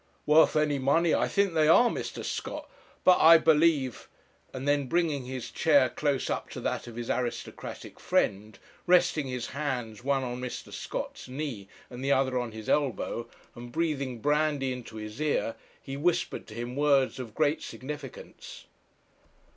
[0.25, 1.13] 'Worth any money!
[1.13, 2.25] I think they are, Mr.
[2.25, 2.67] Scott,
[3.03, 4.07] but I believe'
[4.51, 9.49] and then bringing his chair close up to that of his aristocratic friend, resting his
[9.49, 10.73] hands, one on Mr.
[10.73, 15.95] Scott's knee, and the other on his elbow, and breathing brandy into his ear, he
[15.95, 18.65] whispered to him words of great significance.